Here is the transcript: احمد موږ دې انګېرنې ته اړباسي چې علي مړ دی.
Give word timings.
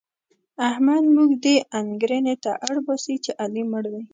احمد 0.69 1.03
موږ 1.15 1.31
دې 1.43 1.55
انګېرنې 1.79 2.35
ته 2.43 2.51
اړباسي 2.67 3.15
چې 3.23 3.31
علي 3.41 3.63
مړ 3.71 3.83
دی. 3.93 4.03